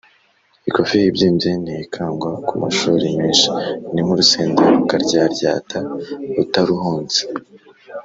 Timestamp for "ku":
2.47-2.53